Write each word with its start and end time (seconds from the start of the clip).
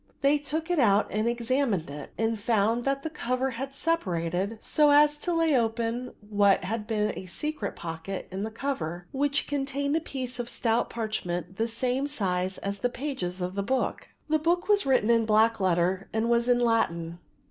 They 0.21 0.39
took 0.39 0.71
it 0.71 0.79
out 0.79 1.05
and 1.11 1.29
examined 1.29 1.87
it 1.91 2.09
and 2.17 2.39
found 2.39 2.85
that 2.85 3.03
the 3.03 3.09
cover 3.11 3.51
had 3.51 3.75
separated 3.75 4.57
so 4.59 4.89
as 4.89 5.15
to 5.19 5.31
lay 5.31 5.55
open 5.55 6.13
what 6.27 6.63
had 6.63 6.87
been 6.87 7.13
a 7.15 7.27
secret 7.27 7.75
pocket 7.75 8.27
in 8.31 8.41
the 8.41 8.49
cover, 8.49 9.05
which 9.11 9.45
contained 9.45 9.95
a 9.95 9.99
piece 10.01 10.39
of 10.39 10.49
stout 10.49 10.89
parchment 10.89 11.57
the 11.57 11.67
same 11.67 12.07
size 12.07 12.57
as 12.57 12.79
the 12.79 12.89
pages 12.89 13.41
of 13.41 13.53
the 13.53 13.61
book. 13.61 14.07
The 14.27 14.39
book 14.39 14.67
was 14.67 14.87
written 14.87 15.11
in 15.11 15.25
black 15.27 15.59
letter 15.59 16.09
and 16.11 16.31
was 16.31 16.49
in 16.49 16.57
Latin. 16.57 17.19